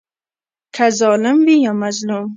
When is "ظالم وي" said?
0.99-1.57